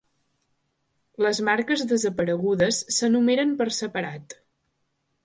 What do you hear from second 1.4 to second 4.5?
marques desaparegudes s'enumeren per separat.